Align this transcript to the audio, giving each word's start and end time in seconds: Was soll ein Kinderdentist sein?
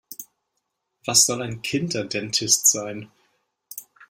Was 1.05 1.27
soll 1.27 1.43
ein 1.43 1.61
Kinderdentist 1.61 2.65
sein? 2.71 3.11